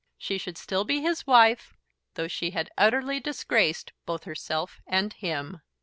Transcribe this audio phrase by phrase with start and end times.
[0.17, 1.75] She should still be his wife,
[2.15, 5.61] though she had utterly disgraced both herself and him.